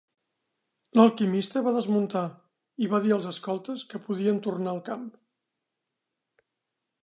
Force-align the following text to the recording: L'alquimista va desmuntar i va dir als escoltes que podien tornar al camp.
L'alquimista 0.99 1.61
va 1.67 1.73
desmuntar 1.75 2.23
i 2.85 2.89
va 2.95 3.01
dir 3.05 3.13
als 3.17 3.29
escoltes 3.35 3.85
que 3.93 4.03
podien 4.09 4.43
tornar 4.49 4.73
al 4.75 4.81
camp. 4.91 5.07